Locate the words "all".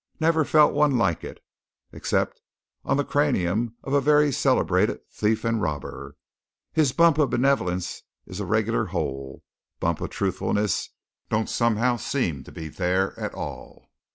13.35-13.91